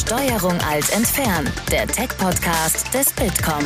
[0.00, 3.62] Steuerung alt entfernen, der Tech-Podcast des Bitkom.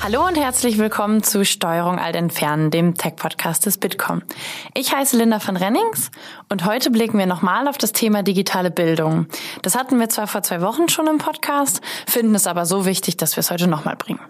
[0.00, 4.22] Hallo und herzlich willkommen zu Steuerung alt entfernen, dem Tech-Podcast des Bitkom.
[4.72, 6.10] Ich heiße Linda von Rennings
[6.48, 9.26] und heute blicken wir nochmal auf das Thema digitale Bildung.
[9.60, 13.18] Das hatten wir zwar vor zwei Wochen schon im Podcast, finden es aber so wichtig,
[13.18, 14.20] dass wir es heute nochmal bringen.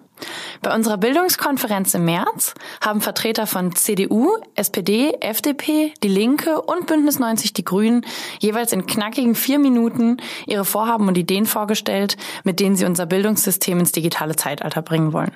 [0.62, 7.18] Bei unserer Bildungskonferenz im März haben Vertreter von CDU, SPD, FDP, Die Linke und Bündnis
[7.18, 8.06] 90 Die Grünen
[8.40, 13.78] jeweils in knackigen vier Minuten ihre Vorhaben und Ideen vorgestellt, mit denen sie unser Bildungssystem
[13.78, 15.32] ins digitale Zeitalter bringen wollen.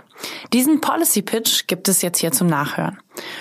[0.52, 2.98] Diesen Policy Pitch gibt es jetzt hier zum Nachhören.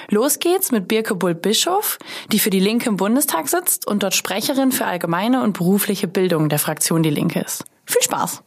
[0.09, 1.99] Los geht's mit Birke Bull-Bischof,
[2.31, 6.49] die für die Linke im Bundestag sitzt und dort Sprecherin für allgemeine und berufliche Bildung
[6.49, 7.63] der Fraktion Die Linke ist.
[7.85, 8.43] Viel Spaß!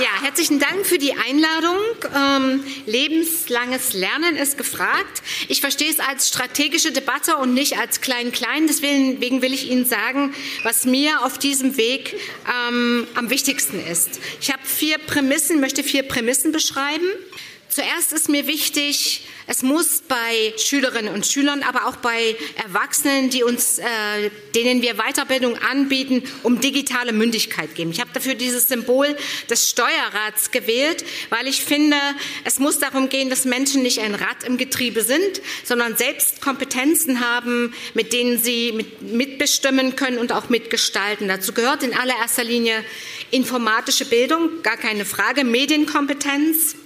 [0.00, 1.76] Ja, herzlichen Dank für die Einladung.
[2.14, 5.22] Ähm, lebenslanges Lernen ist gefragt.
[5.48, 8.68] Ich verstehe es als strategische Debatte und nicht als klein-klein.
[8.68, 12.14] Deswegen will ich Ihnen sagen, was mir auf diesem Weg
[12.68, 14.20] ähm, am wichtigsten ist.
[14.40, 17.06] Ich habe vier Prämissen, möchte vier Prämissen beschreiben.
[17.68, 23.42] Zuerst ist mir wichtig, es muss bei Schülerinnen und Schülern, aber auch bei Erwachsenen, die
[23.42, 23.84] uns, äh,
[24.54, 27.90] denen wir Weiterbildung anbieten, um digitale Mündigkeit geben.
[27.90, 29.16] Ich habe dafür dieses Symbol
[29.50, 31.96] des Steuerrads gewählt, weil ich finde,
[32.44, 37.20] es muss darum gehen, dass Menschen nicht ein Rad im Getriebe sind, sondern selbst Kompetenzen
[37.20, 41.28] haben, mit denen sie mit, mitbestimmen können und auch mitgestalten.
[41.28, 42.82] Dazu gehört in allererster Linie
[43.30, 46.76] informatische Bildung, gar keine Frage, Medienkompetenz,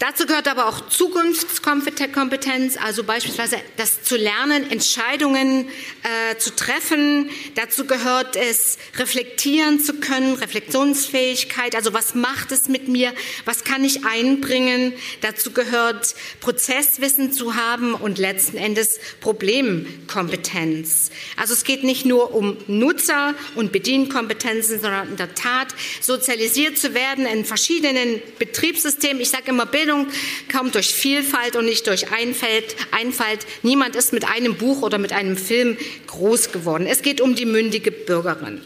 [0.00, 5.68] Dazu gehört aber auch Zukunftskompetenz, also beispielsweise das zu lernen, Entscheidungen
[6.02, 7.28] äh, zu treffen.
[7.54, 13.12] Dazu gehört es, reflektieren zu können, Reflexionsfähigkeit, also was macht es mit mir,
[13.44, 14.94] was kann ich einbringen.
[15.20, 21.10] Dazu gehört Prozesswissen zu haben und letzten Endes Problemkompetenz.
[21.36, 25.68] Also es geht nicht nur um Nutzer und Bedienkompetenzen, sondern in der Tat
[26.00, 29.20] sozialisiert zu werden in verschiedenen Betriebssystemen.
[29.20, 30.06] Ich sage immer Bildung Bildung
[30.52, 32.76] kommt durch Vielfalt und nicht durch Einfalt.
[32.92, 33.46] Einfalt.
[33.62, 36.86] Niemand ist mit einem Buch oder mit einem Film groß geworden.
[36.86, 38.62] Es geht um die mündige Bürgerin.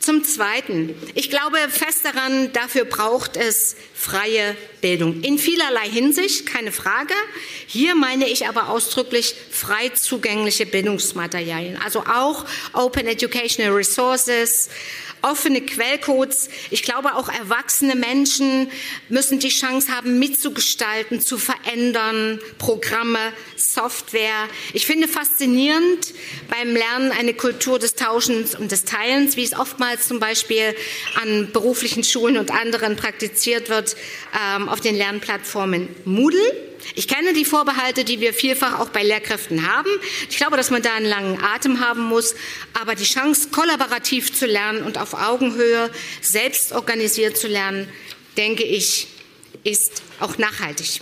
[0.00, 5.20] Zum Zweiten, ich glaube fest daran, dafür braucht es freie Bildung.
[5.22, 7.12] In vielerlei Hinsicht, keine Frage.
[7.66, 14.70] Hier meine ich aber ausdrücklich frei zugängliche Bildungsmaterialien, also auch Open Educational Resources,
[15.22, 16.48] offene Quellcodes.
[16.70, 18.70] Ich glaube, auch erwachsene Menschen
[19.08, 23.18] müssen die Chance haben, mitzugestalten, zu verändern, Programme,
[23.56, 24.48] Software.
[24.72, 26.14] Ich finde faszinierend
[26.48, 30.74] beim Lernen eine Kultur des Tauschens und des Teilens, wie es oftmals zum Beispiel
[31.22, 33.96] an beruflichen Schulen und anderen praktiziert wird,
[34.56, 36.69] ähm, auf den Lernplattformen Moodle.
[36.94, 39.90] Ich kenne die Vorbehalte, die wir vielfach auch bei Lehrkräften haben.
[40.28, 42.34] Ich glaube, dass man da einen langen Atem haben muss.
[42.80, 47.88] Aber die Chance, kollaborativ zu lernen und auf Augenhöhe selbst organisiert zu lernen,
[48.36, 49.08] denke ich,
[49.64, 51.00] ist auch nachhaltig.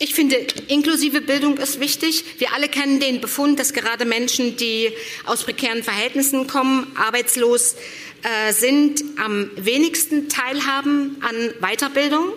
[0.00, 0.36] Ich finde,
[0.68, 2.24] inklusive Bildung ist wichtig.
[2.38, 4.92] Wir alle kennen den Befund, dass gerade Menschen, die
[5.24, 7.74] aus prekären Verhältnissen kommen, arbeitslos
[8.22, 12.32] äh, sind, am wenigsten teilhaben an Weiterbildung.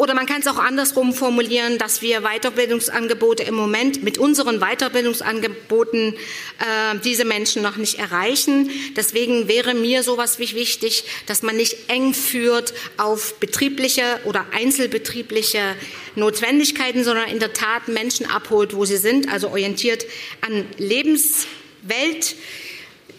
[0.00, 6.14] Oder man kann es auch andersrum formulieren, dass wir Weiterbildungsangebote im Moment mit unseren Weiterbildungsangeboten
[6.14, 8.70] äh, diese Menschen noch nicht erreichen.
[8.96, 15.76] Deswegen wäre mir sowas wie wichtig, dass man nicht eng führt auf betriebliche oder einzelbetriebliche
[16.14, 20.06] Notwendigkeiten, sondern in der Tat Menschen abholt, wo sie sind, also orientiert
[20.40, 22.36] an Lebenswelt.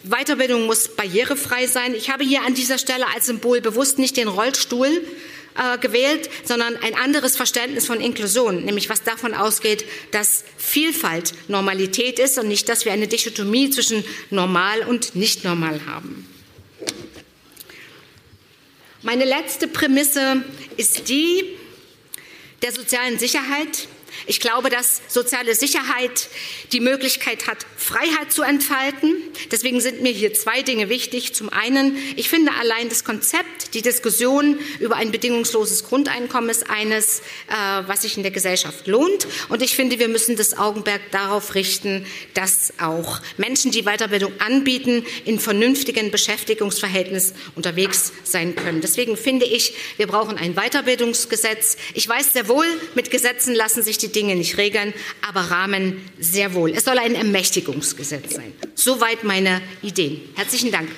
[0.03, 1.94] Weiterbildung muss barrierefrei sein.
[1.94, 5.03] Ich habe hier an dieser Stelle als Symbol bewusst nicht den Rollstuhl
[5.56, 12.20] äh, gewählt, sondern ein anderes Verständnis von Inklusion, nämlich was davon ausgeht, dass Vielfalt Normalität
[12.20, 16.28] ist und nicht, dass wir eine Dichotomie zwischen normal und nicht normal haben.
[19.04, 20.44] Meine letzte Prämisse
[20.78, 21.44] ist die
[22.62, 23.88] der sozialen Sicherheit.
[24.28, 26.30] Ich glaube, dass soziale Sicherheit
[26.72, 29.16] die Möglichkeit hat, Freiheit zu entfalten.
[29.52, 31.34] Deswegen sind mir hier zwei Dinge wichtig.
[31.34, 37.20] Zum einen, ich finde allein das Konzept, die Diskussion über ein bedingungsloses Grundeinkommen ist eines,
[37.20, 39.28] äh, was sich in der Gesellschaft lohnt.
[39.50, 45.06] Und ich finde, wir müssen das Augenmerk darauf richten, dass auch Menschen, die Weiterbildung anbieten,
[45.26, 48.82] in vernünftigen Beschäftigungsverhältnis unterwegs sein können.
[48.82, 51.78] Deswegen finde ich, wir brauchen ein Weiterbildungsgesetz.
[51.94, 52.66] Ich weiß sehr wohl,
[52.96, 54.93] mit Gesetzen lassen sich die Dinge nicht regeln,
[55.28, 56.72] aber Rahmen sehr wohl.
[56.72, 58.53] Es soll ein Ermächtigungsgesetz sein.
[58.75, 60.22] Soweit meine Ideen.
[60.35, 60.90] Herzlichen Dank.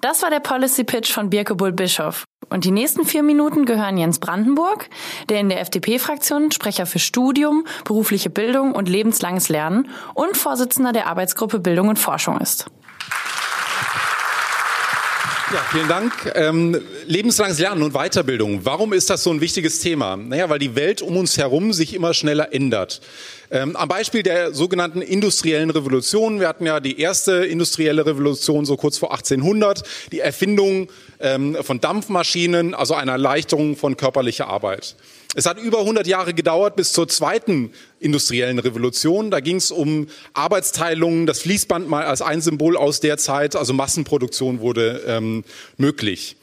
[0.00, 2.24] Das war der Policy Pitch von Birke Bull-Bischof.
[2.50, 4.88] Und die nächsten vier Minuten gehören Jens Brandenburg,
[5.28, 11.08] der in der FDP-Fraktion Sprecher für Studium, berufliche Bildung und lebenslanges Lernen und Vorsitzender der
[11.08, 12.66] Arbeitsgruppe Bildung und Forschung ist.
[15.50, 16.12] Ja, vielen Dank.
[16.34, 18.66] Ähm, lebenslanges Lernen und Weiterbildung.
[18.66, 20.14] Warum ist das so ein wichtiges Thema?
[20.14, 23.00] Naja, weil die Welt um uns herum sich immer schneller ändert.
[23.50, 26.38] Ähm, am Beispiel der sogenannten industriellen Revolution.
[26.38, 31.80] Wir hatten ja die erste industrielle Revolution so kurz vor 1800, die Erfindung ähm, von
[31.80, 34.96] Dampfmaschinen, also eine Erleichterung von körperlicher Arbeit.
[35.38, 37.70] Es hat über 100 Jahre gedauert bis zur zweiten
[38.00, 39.30] industriellen Revolution.
[39.30, 43.72] Da ging es um Arbeitsteilungen, das Fließband mal als ein Symbol aus der Zeit, also
[43.72, 45.44] Massenproduktion wurde ähm,
[45.76, 46.34] möglich.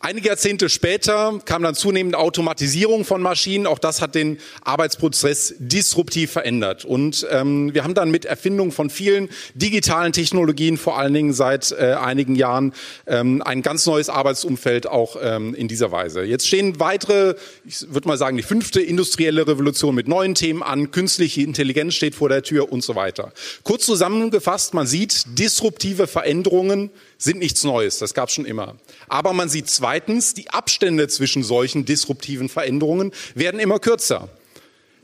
[0.00, 3.66] Einige Jahrzehnte später kam dann zunehmend Automatisierung von Maschinen.
[3.66, 6.84] Auch das hat den Arbeitsprozess disruptiv verändert.
[6.84, 11.72] Und ähm, wir haben dann mit Erfindung von vielen digitalen Technologien, vor allen Dingen seit
[11.72, 12.74] äh, einigen Jahren,
[13.06, 16.22] ähm, ein ganz neues Arbeitsumfeld auch ähm, in dieser Weise.
[16.24, 17.34] Jetzt stehen weitere,
[17.64, 20.90] ich würde mal sagen, die fünfte industrielle Revolution mit neuen Themen an.
[20.90, 23.32] Künstliche Intelligenz steht vor der Tür und so weiter.
[23.62, 28.76] Kurz zusammengefasst, man sieht disruptive Veränderungen sind nichts Neues, das gab es schon immer.
[29.08, 34.28] Aber man sieht zweitens, die Abstände zwischen solchen disruptiven Veränderungen werden immer kürzer.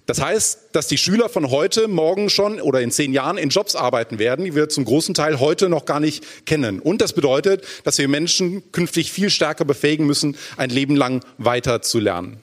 [0.06, 3.76] Das heißt, dass die Schüler von heute, morgen schon oder in zehn Jahren in Jobs
[3.76, 6.80] arbeiten werden, die wir zum großen Teil heute noch gar nicht kennen.
[6.80, 11.82] Und das bedeutet, dass wir Menschen künftig viel stärker befähigen müssen, ein Leben lang weiter
[11.82, 12.40] zu lernen.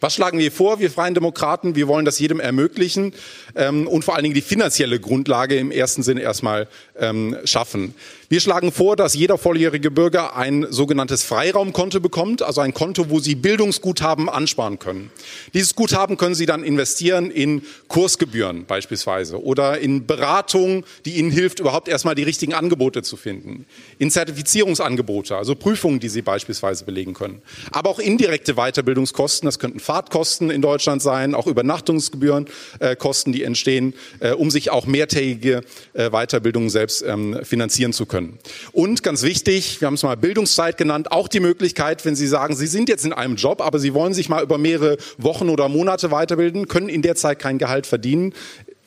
[0.00, 1.74] Was schlagen wir vor, wir Freien Demokraten?
[1.74, 3.12] Wir wollen das jedem ermöglichen
[3.54, 7.94] ähm, und vor allen Dingen die finanzielle Grundlage im ersten Sinne erstmal ähm, schaffen.
[8.28, 13.20] Wir schlagen vor, dass jeder volljährige Bürger ein sogenanntes Freiraumkonto bekommt, also ein Konto, wo
[13.20, 15.12] Sie Bildungsguthaben ansparen können.
[15.54, 21.60] Dieses Guthaben können Sie dann investieren in Kursgebühren beispielsweise oder in Beratung, die Ihnen hilft,
[21.60, 23.64] überhaupt erstmal die richtigen Angebote zu finden,
[24.00, 29.78] in Zertifizierungsangebote, also Prüfungen, die Sie beispielsweise belegen können, aber auch indirekte Weiterbildungskosten, das könnten
[29.78, 32.46] Fahrtkosten in Deutschland sein, auch Übernachtungsgebühren,
[32.80, 35.60] äh, Kosten, die entstehen, äh, um sich auch mehrtägige
[35.92, 38.38] äh, Weiterbildungen selbst ähm, finanzieren zu können können.
[38.72, 42.56] Und ganz wichtig, wir haben es mal Bildungszeit genannt, auch die Möglichkeit, wenn Sie sagen,
[42.56, 45.68] Sie sind jetzt in einem Job, aber Sie wollen sich mal über mehrere Wochen oder
[45.68, 48.32] Monate weiterbilden, können in der Zeit kein Gehalt verdienen,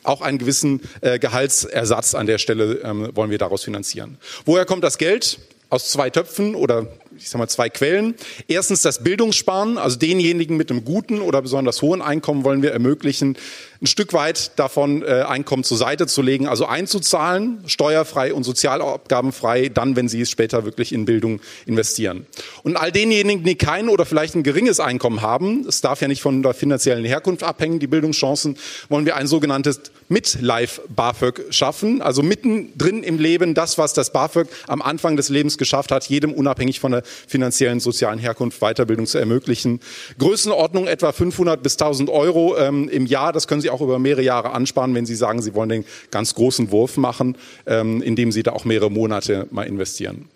[0.01, 4.17] auch einen gewissen äh, Gehaltsersatz an der Stelle ähm, wollen wir daraus finanzieren.
[4.45, 5.37] Woher kommt das Geld?
[5.69, 6.87] Aus zwei Töpfen oder
[7.19, 8.15] ich sag mal, zwei Quellen.
[8.47, 13.37] Erstens das Bildungssparen, also denjenigen mit einem guten oder besonders hohen Einkommen wollen wir ermöglichen,
[13.81, 19.69] ein Stück weit davon äh, Einkommen zur Seite zu legen, also einzuzahlen, steuerfrei und sozialabgabenfrei,
[19.69, 22.25] dann, wenn sie es später wirklich in Bildung investieren.
[22.63, 26.21] Und all denjenigen, die kein oder vielleicht ein geringes Einkommen haben, es darf ja nicht
[26.21, 28.57] von der finanziellen Herkunft abhängen, die Bildungschancen,
[28.89, 34.47] wollen wir ein sogenanntes Midlife BAföG schaffen, also mittendrin im Leben das, was das BAföG
[34.67, 39.19] am Anfang des Lebens geschafft hat, jedem unabhängig von der finanziellen sozialen Herkunft Weiterbildung zu
[39.19, 39.79] ermöglichen.
[40.17, 44.23] Größenordnung etwa 500 bis 1000 Euro ähm, im Jahr, das können Sie auch über mehrere
[44.23, 48.43] Jahre ansparen, wenn Sie sagen, Sie wollen den ganz großen Wurf machen, ähm, indem Sie
[48.43, 50.27] da auch mehrere Monate mal investieren.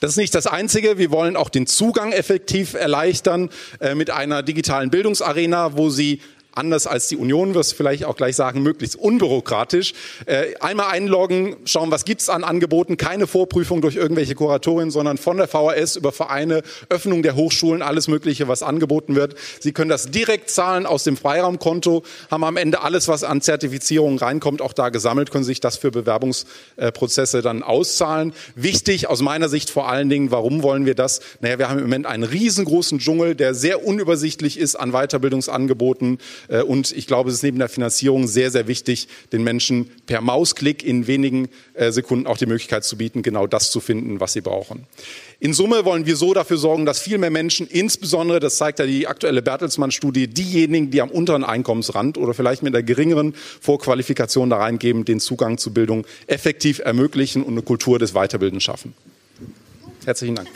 [0.00, 0.96] Das ist nicht das Einzige.
[0.96, 3.50] Wir wollen auch den Zugang effektiv erleichtern
[3.80, 6.20] äh, mit einer digitalen Bildungsarena, wo Sie
[6.58, 9.94] anders als die Union, wirst vielleicht auch gleich sagen, möglichst unbürokratisch.
[10.26, 15.36] Äh, einmal einloggen, schauen, was gibt's an Angeboten, keine Vorprüfung durch irgendwelche Kuratorien, sondern von
[15.36, 19.36] der VHS über Vereine, Öffnung der Hochschulen, alles Mögliche, was angeboten wird.
[19.60, 24.18] Sie können das direkt zahlen aus dem Freiraumkonto, haben am Ende alles, was an Zertifizierungen
[24.18, 28.32] reinkommt, auch da gesammelt, können sich das für Bewerbungsprozesse dann auszahlen.
[28.56, 31.20] Wichtig aus meiner Sicht vor allen Dingen, warum wollen wir das?
[31.40, 36.18] Naja, wir haben im Moment einen riesengroßen Dschungel, der sehr unübersichtlich ist an Weiterbildungsangeboten.
[36.48, 40.20] Äh, und ich glaube, es ist neben der Finanzierung sehr, sehr wichtig, den Menschen per
[40.20, 44.32] Mausklick in wenigen äh, Sekunden auch die Möglichkeit zu bieten, genau das zu finden, was
[44.32, 44.86] sie brauchen.
[45.40, 48.86] In Summe wollen wir so dafür sorgen, dass viel mehr Menschen, insbesondere, das zeigt ja
[48.86, 54.56] die aktuelle Bertelsmann-Studie, diejenigen, die am unteren Einkommensrand oder vielleicht mit einer geringeren Vorqualifikation da
[54.56, 58.94] reingeben, den Zugang zu Bildung effektiv ermöglichen und eine Kultur des Weiterbildens schaffen.
[60.04, 60.48] Herzlichen Dank.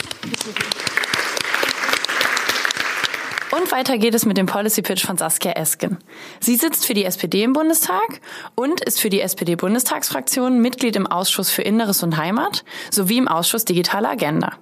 [3.55, 5.99] Und weiter geht es mit dem Policy Pitch von Saskia Esken.
[6.39, 8.19] Sie sitzt für die SPD im Bundestag
[8.55, 13.63] und ist für die SPD-Bundestagsfraktion Mitglied im Ausschuss für Inneres und Heimat sowie im Ausschuss
[13.63, 14.57] Digitale Agenda.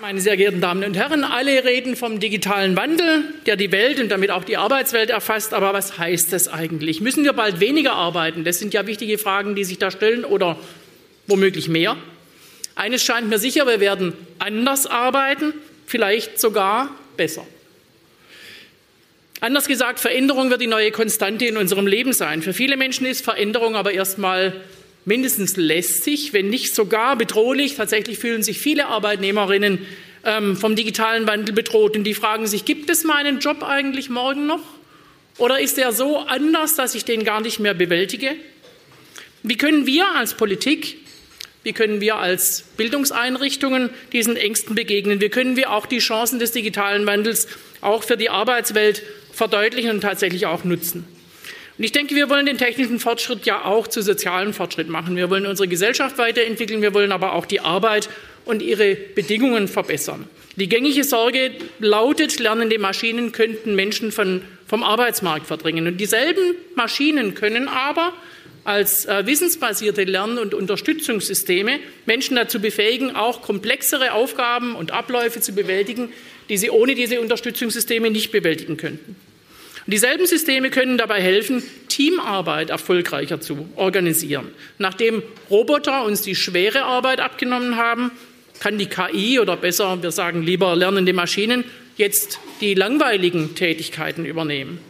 [0.00, 4.08] Meine sehr geehrten Damen und Herren, alle reden vom digitalen Wandel, der die Welt und
[4.08, 5.52] damit auch die Arbeitswelt erfasst.
[5.52, 7.02] Aber was heißt das eigentlich?
[7.02, 8.44] Müssen wir bald weniger arbeiten?
[8.44, 10.56] Das sind ja wichtige Fragen, die sich da stellen oder
[11.26, 11.98] womöglich mehr.
[12.76, 15.54] Eines scheint mir sicher, wir werden anders arbeiten,
[15.86, 17.46] vielleicht sogar besser.
[19.40, 22.42] Anders gesagt, Veränderung wird die neue Konstante in unserem Leben sein.
[22.42, 24.60] Für viele Menschen ist Veränderung aber erstmal
[25.06, 27.76] mindestens lästig, wenn nicht sogar bedrohlich.
[27.76, 29.86] Tatsächlich fühlen sich viele Arbeitnehmerinnen
[30.24, 34.46] ähm, vom digitalen Wandel bedroht und die fragen sich, gibt es meinen Job eigentlich morgen
[34.46, 34.62] noch?
[35.38, 38.32] Oder ist er so anders, dass ich den gar nicht mehr bewältige?
[39.42, 40.96] Wie können wir als Politik,
[41.66, 45.20] wie können wir als Bildungseinrichtungen diesen Ängsten begegnen?
[45.20, 47.48] Wie können wir auch die Chancen des digitalen Wandels
[47.80, 51.04] auch für die Arbeitswelt verdeutlichen und tatsächlich auch nutzen?
[51.76, 55.16] Und ich denke, wir wollen den technischen Fortschritt ja auch zu sozialem Fortschritt machen.
[55.16, 58.10] Wir wollen unsere Gesellschaft weiterentwickeln, wir wollen aber auch die Arbeit
[58.44, 60.28] und ihre Bedingungen verbessern.
[60.54, 65.88] Die gängige Sorge lautet, lernende Maschinen könnten Menschen von, vom Arbeitsmarkt verdrängen.
[65.88, 68.12] Und dieselben Maschinen können aber
[68.66, 75.52] als äh, wissensbasierte Lern- und Unterstützungssysteme Menschen dazu befähigen, auch komplexere Aufgaben und Abläufe zu
[75.52, 76.12] bewältigen,
[76.48, 79.14] die sie ohne diese Unterstützungssysteme nicht bewältigen könnten.
[79.86, 84.48] Und dieselben Systeme können dabei helfen, Teamarbeit erfolgreicher zu organisieren.
[84.78, 88.10] Nachdem Roboter uns die schwere Arbeit abgenommen haben,
[88.58, 91.62] kann die KI oder besser, wir sagen lieber lernende Maschinen,
[91.96, 94.80] jetzt die langweiligen Tätigkeiten übernehmen.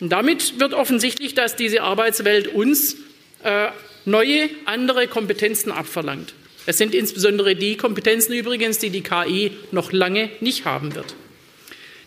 [0.00, 2.96] Und damit wird offensichtlich, dass diese Arbeitswelt uns
[3.42, 3.68] äh,
[4.04, 6.34] neue, andere Kompetenzen abverlangt.
[6.66, 11.14] Es sind insbesondere die Kompetenzen übrigens, die die KI noch lange nicht haben wird.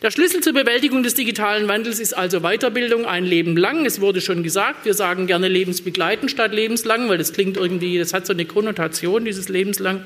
[0.01, 3.85] Der Schlüssel zur Bewältigung des digitalen Wandels ist also Weiterbildung ein Leben lang.
[3.85, 8.13] Es wurde schon gesagt, wir sagen gerne lebensbegleitend statt lebenslang, weil das klingt irgendwie, das
[8.13, 10.05] hat so eine Konnotation, dieses lebenslang.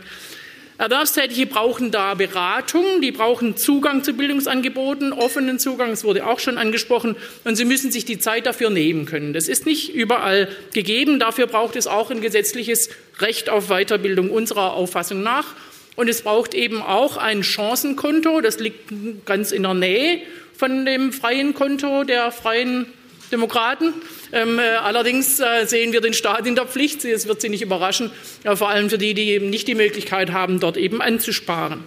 [0.77, 6.57] Erwerbstätige brauchen da Beratung, die brauchen Zugang zu Bildungsangeboten, offenen Zugang, das wurde auch schon
[6.57, 9.33] angesprochen, und sie müssen sich die Zeit dafür nehmen können.
[9.33, 12.89] Das ist nicht überall gegeben, dafür braucht es auch ein gesetzliches
[13.19, 15.55] Recht auf Weiterbildung unserer Auffassung nach.
[15.95, 20.21] Und es braucht eben auch ein Chancenkonto, das liegt ganz in der Nähe
[20.57, 22.87] von dem freien Konto der freien
[23.33, 23.93] Demokraten.
[24.31, 27.03] Ähm, äh, allerdings äh, sehen wir den Staat in der Pflicht.
[27.03, 28.11] Es wird Sie nicht überraschen,
[28.45, 31.83] ja, vor allem für die, die eben nicht die Möglichkeit haben, dort eben anzusparen.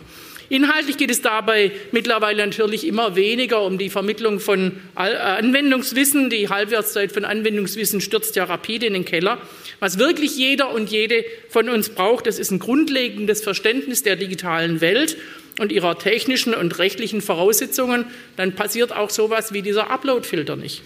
[0.48, 6.30] Inhaltlich geht es dabei mittlerweile natürlich immer weniger um die Vermittlung von äh, Anwendungswissen.
[6.30, 9.38] Die Halbwertszeit von Anwendungswissen stürzt ja rapide in den Keller.
[9.80, 14.80] Was wirklich jeder und jede von uns braucht, das ist ein grundlegendes Verständnis der digitalen
[14.80, 15.16] Welt
[15.58, 18.04] und ihrer technischen und rechtlichen Voraussetzungen.
[18.36, 20.82] Dann passiert auch sowas wie dieser Upload-Filter nicht.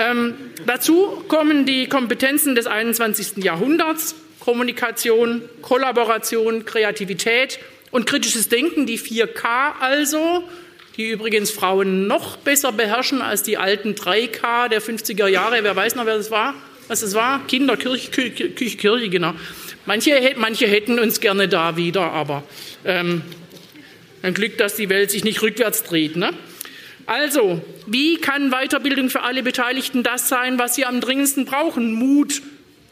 [0.00, 3.44] Ähm, dazu kommen die Kompetenzen des 21.
[3.44, 7.58] Jahrhunderts, Kommunikation, Kollaboration, Kreativität
[7.90, 10.42] und kritisches Denken, die 4K also,
[10.96, 15.62] die übrigens Frauen noch besser beherrschen als die alten 3K der 50er Jahre.
[15.62, 16.54] Wer weiß noch, wer das war?
[16.88, 17.46] Was das war?
[17.46, 19.34] Kinder, Kirche, Kirche, Kirche, Kirche genau.
[19.84, 22.42] Manche, manche hätten uns gerne da wieder, aber
[22.86, 23.20] ähm,
[24.22, 26.16] ein Glück, dass die Welt sich nicht rückwärts dreht.
[26.16, 26.32] Ne?
[27.10, 31.92] Also, wie kann Weiterbildung für alle Beteiligten das sein, was sie am dringendsten brauchen?
[31.92, 32.40] Mut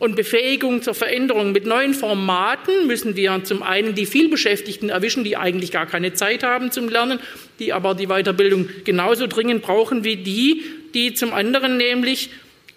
[0.00, 1.52] und Befähigung zur Veränderung.
[1.52, 6.42] Mit neuen Formaten müssen wir zum einen die vielbeschäftigten erwischen, die eigentlich gar keine Zeit
[6.42, 7.20] haben zum Lernen,
[7.60, 12.30] die aber die Weiterbildung genauso dringend brauchen wie die, die zum anderen nämlich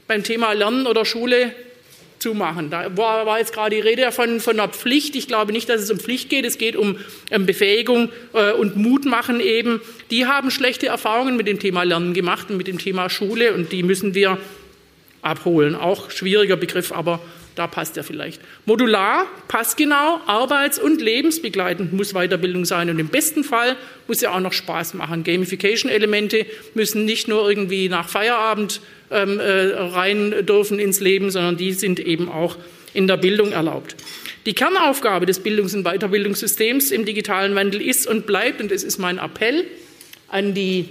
[0.08, 1.56] beim Thema Lernen oder Schule
[2.22, 2.70] zumachen.
[2.70, 5.16] Da war, jetzt gerade die Rede von, von einer Pflicht.
[5.16, 6.46] Ich glaube nicht, dass es um Pflicht geht.
[6.46, 6.98] Es geht um,
[7.34, 9.82] um Befähigung äh, und Mut machen eben.
[10.12, 13.72] Die haben schlechte Erfahrungen mit dem Thema Lernen gemacht und mit dem Thema Schule und
[13.72, 14.38] die müssen wir
[15.22, 15.76] abholen.
[15.76, 17.20] Auch schwieriger Begriff, aber
[17.62, 18.42] da passt er vielleicht.
[18.66, 22.90] Modular, passgenau, arbeits- und lebensbegleitend muss Weiterbildung sein.
[22.90, 23.76] Und im besten Fall
[24.08, 25.24] muss er auch noch Spaß machen.
[25.24, 31.74] Gamification-Elemente müssen nicht nur irgendwie nach Feierabend ähm, äh, rein dürfen ins Leben, sondern die
[31.74, 32.58] sind eben auch
[32.96, 33.96] in der Bildung erlaubt.
[34.48, 38.98] Die Kernaufgabe des Bildungs- und Weiterbildungssystems im digitalen Wandel ist und bleibt, und es ist
[38.98, 39.66] mein Appell
[40.30, 40.90] an die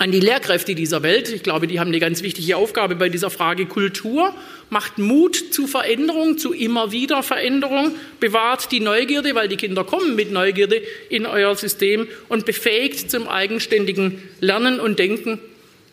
[0.00, 1.28] an die Lehrkräfte dieser Welt.
[1.28, 4.34] Ich glaube, die haben eine ganz wichtige Aufgabe bei dieser Frage Kultur.
[4.70, 10.16] Macht Mut zu Veränderung, zu immer wieder Veränderung, bewahrt die Neugierde, weil die Kinder kommen
[10.16, 10.80] mit Neugierde
[11.10, 15.38] in euer System und befähigt zum eigenständigen Lernen und Denken.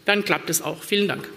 [0.05, 0.81] Dann klappt es auch.
[0.83, 1.27] Vielen Dank.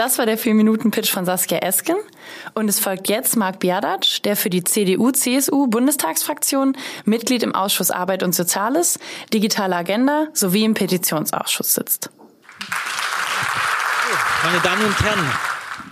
[0.00, 1.96] Das war der 4-Minuten-Pitch von Saskia Esken.
[2.54, 8.34] Und es folgt jetzt Marc Biadatsch, der für die CDU-CSU-Bundestagsfraktion Mitglied im Ausschuss Arbeit und
[8.34, 8.98] Soziales,
[9.30, 12.08] Digitale Agenda sowie im Petitionsausschuss sitzt.
[14.42, 15.30] Meine Damen und Herren,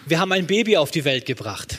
[0.06, 1.78] wir haben ein Baby auf die Welt gebracht.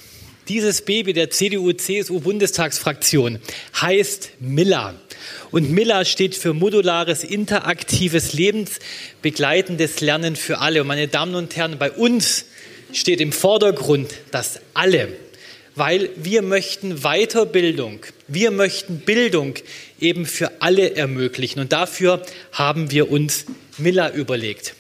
[0.50, 3.40] Dieses Baby der CDU-CSU-Bundestagsfraktion
[3.82, 4.94] heißt Miller.
[5.52, 10.82] Und Miller steht für modulares, interaktives, lebensbegleitendes Lernen für alle.
[10.82, 12.46] Und meine Damen und Herren, bei uns
[12.94, 15.10] steht im Vordergrund das alle,
[15.76, 19.56] weil wir möchten Weiterbildung, wir möchten Bildung
[20.00, 21.60] eben für alle ermöglichen.
[21.60, 23.46] Und dafür haben wir uns
[23.78, 24.76] Miller überlegt.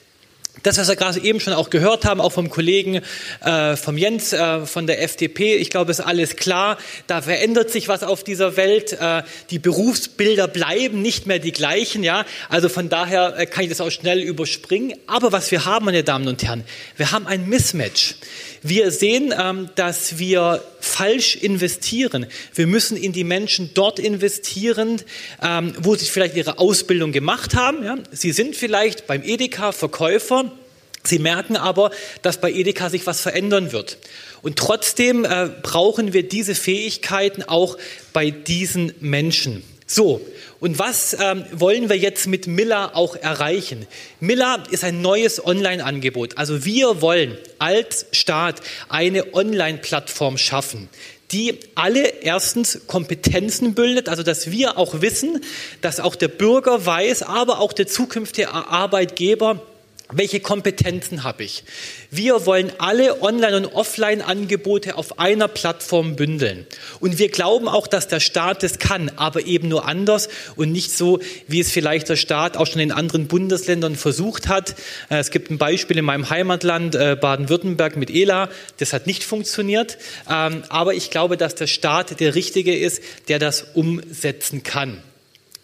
[0.63, 3.01] Das, was wir gerade eben schon auch gehört haben, auch vom Kollegen,
[3.41, 6.77] äh, vom Jens äh, von der FDP, ich glaube, ist alles klar.
[7.07, 8.93] Da verändert sich was auf dieser Welt.
[8.93, 12.03] Äh, die Berufsbilder bleiben nicht mehr die gleichen.
[12.03, 14.97] Ja, also von daher äh, kann ich das auch schnell überspringen.
[15.07, 16.63] Aber was wir haben, meine Damen und Herren,
[16.97, 18.15] wir haben ein Mismatch.
[18.61, 22.25] Wir sehen, ähm, dass wir falsch investieren.
[22.53, 25.01] Wir müssen in die Menschen dort investieren,
[25.41, 28.03] ähm, wo sie vielleicht ihre Ausbildung gemacht haben.
[28.11, 30.51] Sie sind vielleicht beim Edeka Verkäufer.
[31.03, 33.97] Sie merken aber, dass bei Edeka sich was verändern wird.
[34.41, 37.77] Und trotzdem äh, brauchen wir diese Fähigkeiten auch
[38.13, 39.63] bei diesen Menschen.
[39.91, 40.22] So,
[40.60, 43.88] und was ähm, wollen wir jetzt mit Miller auch erreichen?
[44.19, 46.38] Miller ist ein neues Online-Angebot.
[46.38, 50.89] Also wir wollen als Staat eine Online-Plattform schaffen,
[51.31, 55.43] die alle erstens Kompetenzen bildet, also dass wir auch wissen,
[55.81, 59.60] dass auch der Bürger weiß, aber auch der zukünftige Arbeitgeber,
[60.11, 61.63] welche Kompetenzen habe ich?
[62.09, 66.65] Wir wollen alle Online- und Offline-Angebote auf einer Plattform bündeln.
[66.99, 70.91] Und wir glauben auch, dass der Staat das kann, aber eben nur anders und nicht
[70.91, 74.75] so, wie es vielleicht der Staat auch schon in anderen Bundesländern versucht hat.
[75.09, 78.49] Äh, es gibt ein Beispiel in meinem Heimatland äh, Baden-Württemberg mit ELA.
[78.77, 79.99] Das hat nicht funktioniert.
[80.27, 85.03] Ähm, aber ich glaube, dass der Staat der Richtige ist, der das umsetzen kann.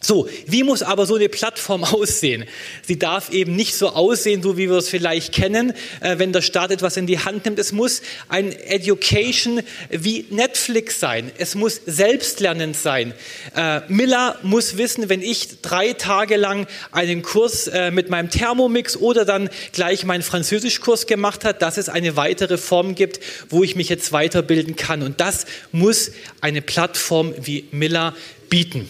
[0.06, 2.46] So, wie muss aber so eine Plattform aussehen?
[2.84, 6.44] Sie darf eben nicht so aussehen, so wie wir es vielleicht kennen, äh, wenn der
[6.44, 7.58] Staat etwas in die Hand nimmt.
[7.58, 11.32] Es muss ein Education wie Netflix sein.
[11.40, 13.16] Es muss selbstlernend sein.
[13.56, 18.98] Äh, Miller muss wissen, wenn ich drei Tage lang einen Kurs äh, mit meinem Thermomix
[18.98, 23.20] oder dann gleich meinen Französischkurs gemacht hat, dass es eine weitere Form gibt,
[23.50, 25.02] wo ich mich jetzt weiterbilden kann.
[25.02, 28.16] Und das muss eine Plattform wie Miller
[28.50, 28.88] bieten.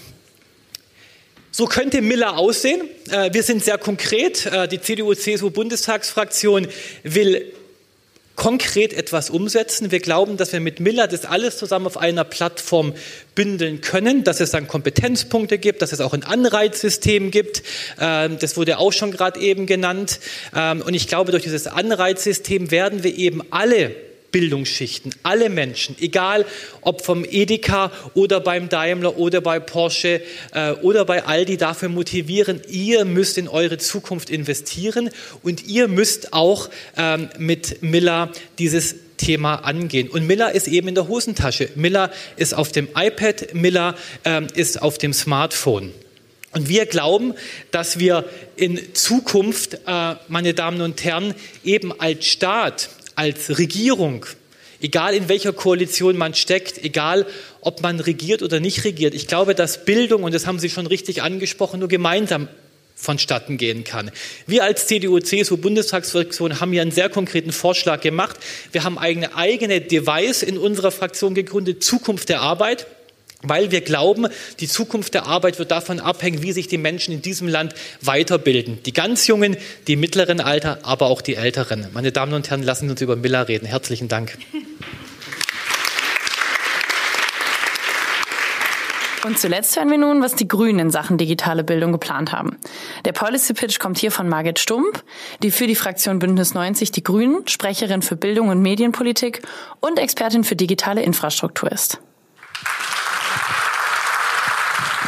[1.58, 2.82] So könnte Miller aussehen.
[3.10, 4.46] Äh, wir sind sehr konkret.
[4.46, 6.68] Äh, die CDU-CSU-Bundestagsfraktion
[7.04, 7.46] will
[8.36, 9.90] konkret etwas umsetzen.
[9.90, 12.94] Wir glauben, dass wir mit Miller das alles zusammen auf einer Plattform
[13.36, 17.64] bündeln können, dass es dann Kompetenzpunkte gibt, dass es auch ein Anreizsystem gibt.
[18.02, 20.20] Ähm, das wurde auch schon gerade eben genannt.
[20.54, 23.96] Ähm, und ich glaube, durch dieses Anreizsystem werden wir eben alle
[24.36, 26.46] Bildungsschichten, alle Menschen, egal
[26.82, 30.22] ob vom Edeka oder beim Daimler oder bei Porsche
[30.54, 35.10] äh, oder bei Aldi, dafür motivieren, ihr müsst in eure Zukunft investieren
[35.42, 40.10] und ihr müsst auch ähm, mit Miller dieses Thema angehen.
[40.10, 41.70] Und Miller ist eben in der Hosentasche.
[41.76, 43.96] Miller ist auf dem iPad, Miller
[44.26, 45.94] ähm, ist auf dem Smartphone.
[46.52, 47.34] Und wir glauben,
[47.72, 48.24] dass wir
[48.56, 54.26] in Zukunft, äh, meine Damen und Herren, eben als Staat als Regierung,
[54.82, 57.26] egal in welcher Koalition man steckt, egal
[57.62, 59.14] ob man regiert oder nicht regiert.
[59.14, 62.48] Ich glaube, dass Bildung, und das haben Sie schon richtig angesprochen, nur gemeinsam
[62.96, 64.10] vonstatten gehen kann.
[64.48, 68.38] Wir als CDU-CSU-Bundestagsfraktion haben hier einen sehr konkreten Vorschlag gemacht.
[68.72, 72.88] Wir haben eine eigene Device in unserer Fraktion gegründet, Zukunft der Arbeit
[73.50, 74.28] weil wir glauben,
[74.60, 78.80] die Zukunft der Arbeit wird davon abhängen, wie sich die Menschen in diesem Land weiterbilden.
[78.86, 81.88] Die ganz Jungen, die mittleren Alter, aber auch die Älteren.
[81.94, 83.66] Meine Damen und Herren, lassen Sie uns über Miller reden.
[83.66, 84.38] Herzlichen Dank.
[89.26, 92.58] Und zuletzt hören wir nun, was die Grünen in Sachen digitale Bildung geplant haben.
[93.06, 95.04] Der Policy Pitch kommt hier von Margit Stump,
[95.42, 99.42] die für die Fraktion Bündnis 90 die Grünen, Sprecherin für Bildung und Medienpolitik
[99.80, 102.00] und Expertin für digitale Infrastruktur ist.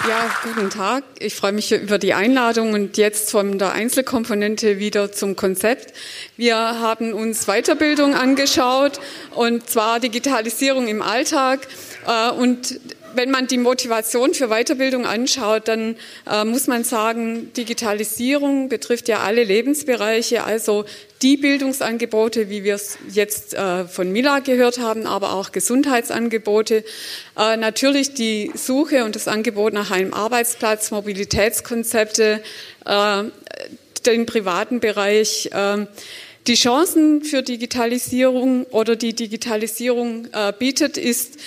[0.07, 1.03] Ja, guten Tag.
[1.19, 5.93] Ich freue mich über die Einladung und jetzt von der Einzelkomponente wieder zum Konzept.
[6.37, 9.01] Wir haben uns Weiterbildung angeschaut
[9.35, 11.67] und zwar Digitalisierung im Alltag
[12.07, 12.79] äh, und
[13.15, 15.97] wenn man die Motivation für Weiterbildung anschaut, dann
[16.29, 20.85] äh, muss man sagen, Digitalisierung betrifft ja alle Lebensbereiche, also
[21.21, 26.83] die Bildungsangebote, wie wir es jetzt äh, von Mila gehört haben, aber auch Gesundheitsangebote.
[27.37, 32.43] Äh, natürlich die Suche und das Angebot nach einem Arbeitsplatz, Mobilitätskonzepte,
[32.85, 33.23] äh,
[34.05, 35.49] den privaten Bereich.
[35.51, 35.87] Äh,
[36.45, 41.37] die Chancen für Digitalisierung oder die Digitalisierung äh, bietet, ist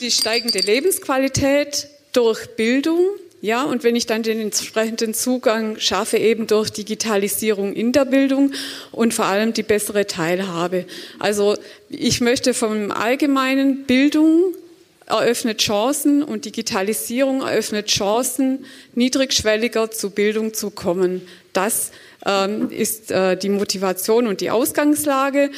[0.00, 3.04] die steigende Lebensqualität durch Bildung.
[3.46, 8.52] Ja, und wenn ich dann den entsprechenden Zugang schaffe, eben durch Digitalisierung in der Bildung
[8.90, 10.84] und vor allem die bessere Teilhabe.
[11.20, 11.54] Also
[11.88, 14.52] ich möchte vom Allgemeinen Bildung
[15.06, 21.22] eröffnet Chancen und Digitalisierung eröffnet Chancen, niedrigschwelliger zu Bildung zu kommen.
[21.52, 21.92] Das
[22.26, 25.52] ähm, ist äh, die Motivation und die Ausgangslage.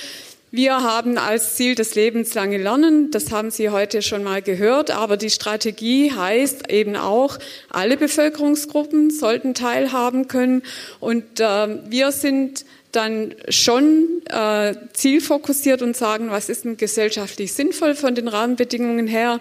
[0.50, 3.10] Wir haben als Ziel das lebenslange Lernen.
[3.10, 4.90] Das haben Sie heute schon mal gehört.
[4.90, 10.62] Aber die Strategie heißt eben auch, alle Bevölkerungsgruppen sollten teilhaben können.
[11.00, 17.94] Und äh, wir sind dann schon äh, zielfokussiert und sagen, was ist denn gesellschaftlich sinnvoll
[17.94, 19.40] von den Rahmenbedingungen her.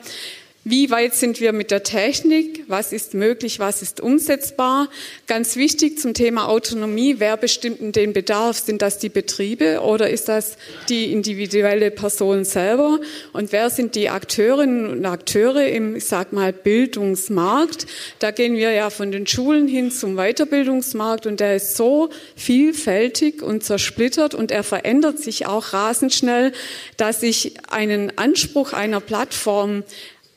[0.70, 2.66] Wie weit sind wir mit der Technik?
[2.68, 3.58] Was ist möglich?
[3.58, 4.90] Was ist umsetzbar?
[5.26, 7.16] Ganz wichtig zum Thema Autonomie.
[7.20, 8.58] Wer bestimmt denn den Bedarf?
[8.58, 10.58] Sind das die Betriebe oder ist das
[10.90, 13.00] die individuelle Person selber?
[13.32, 17.86] Und wer sind die Akteurinnen und Akteure im, ich sag mal, Bildungsmarkt?
[18.20, 23.42] Da gehen wir ja von den Schulen hin zum Weiterbildungsmarkt und der ist so vielfältig
[23.42, 26.52] und zersplittert und er verändert sich auch rasend schnell,
[26.98, 29.86] dass ich einen Anspruch einer Plattform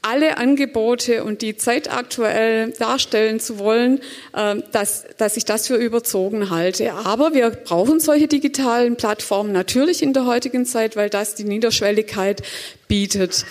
[0.03, 4.01] alle Angebote und die zeitaktuell darstellen zu wollen,
[4.37, 6.93] ähm, dass, dass ich das für überzogen halte.
[6.93, 12.43] Aber wir brauchen solche digitalen Plattformen natürlich in der heutigen Zeit, weil das die Niederschwelligkeit
[12.89, 13.45] bietet.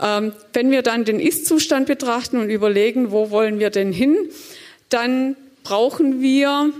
[0.00, 4.16] Ähm, wenn wir dann den Ist-Zustand betrachten und überlegen, wo wollen wir denn hin,
[4.88, 6.72] dann brauchen wir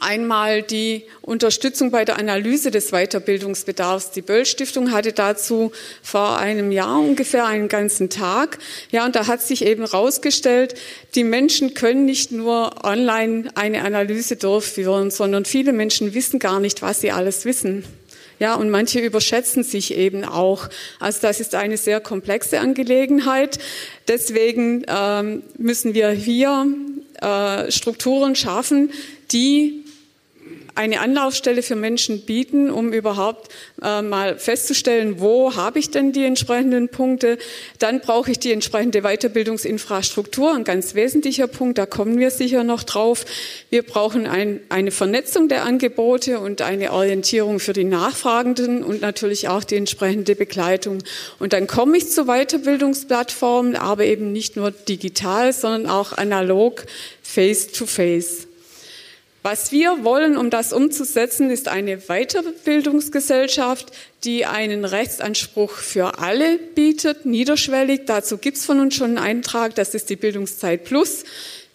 [0.00, 4.12] Einmal die Unterstützung bei der Analyse des Weiterbildungsbedarfs.
[4.12, 8.58] Die Böll Stiftung hatte dazu vor einem Jahr ungefähr einen ganzen Tag.
[8.90, 10.74] Ja, und da hat sich eben herausgestellt,
[11.14, 16.82] die Menschen können nicht nur online eine Analyse durchführen, sondern viele Menschen wissen gar nicht,
[16.82, 17.84] was sie alles wissen.
[18.38, 20.68] Ja, und manche überschätzen sich eben auch.
[21.00, 23.58] Also das ist eine sehr komplexe Angelegenheit.
[24.06, 26.66] Deswegen ähm, müssen wir hier
[27.20, 28.92] äh, Strukturen schaffen,
[29.32, 29.84] die
[30.78, 33.50] eine Anlaufstelle für Menschen bieten, um überhaupt
[33.82, 37.36] äh, mal festzustellen, wo habe ich denn die entsprechenden Punkte.
[37.80, 42.84] Dann brauche ich die entsprechende Weiterbildungsinfrastruktur, ein ganz wesentlicher Punkt, da kommen wir sicher noch
[42.84, 43.24] drauf.
[43.70, 49.48] Wir brauchen ein, eine Vernetzung der Angebote und eine Orientierung für die Nachfragenden und natürlich
[49.48, 51.02] auch die entsprechende Begleitung.
[51.40, 56.84] Und dann komme ich zu Weiterbildungsplattformen, aber eben nicht nur digital, sondern auch analog,
[57.22, 58.42] face-to-face.
[58.42, 58.47] -face.
[59.50, 63.86] Was wir wollen, um das umzusetzen, ist eine Weiterbildungsgesellschaft,
[64.22, 68.02] die einen Rechtsanspruch für alle bietet, niederschwellig.
[68.04, 71.24] Dazu gibt es von uns schon einen Eintrag, das ist die Bildungszeit Plus.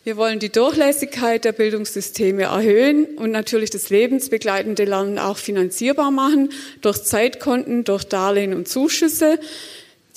[0.04, 6.50] Wir wollen die Durchlässigkeit der Bildungssysteme erhöhen und natürlich das lebensbegleitende Lernen auch finanzierbar machen
[6.82, 9.40] durch Zeitkonten, durch Darlehen und Zuschüsse.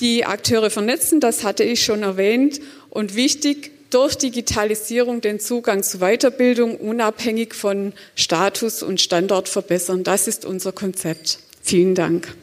[0.01, 2.61] Die Akteure vernetzen, das hatte ich schon erwähnt.
[2.91, 10.05] Und wichtig, durch Digitalisierung den Zugang zu Weiterbildung unabhängig von Status und Standort verbessern.
[10.05, 11.39] Das ist unser Konzept.
[11.63, 12.37] Vielen Dank.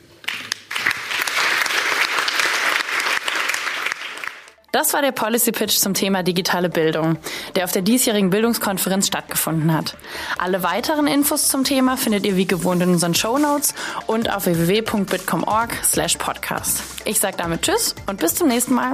[4.71, 7.17] Das war der Policy Pitch zum Thema digitale Bildung,
[7.55, 9.95] der auf der diesjährigen Bildungskonferenz stattgefunden hat.
[10.39, 13.75] Alle weiteren Infos zum Thema findet ihr wie gewohnt in unseren Show Notes
[14.07, 16.81] und auf www.bitcom.org/podcast.
[17.05, 18.93] Ich sage damit Tschüss und bis zum nächsten Mal.